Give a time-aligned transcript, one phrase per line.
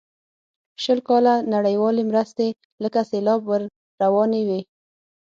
[0.83, 2.47] شل کاله نړیوالې مرستې
[2.83, 3.61] لکه سیلاب ور
[4.01, 4.61] روانې وې.